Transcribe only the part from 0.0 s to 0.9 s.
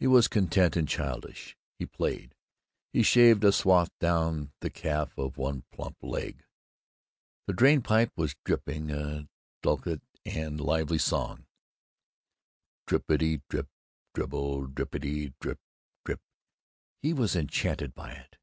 He was content and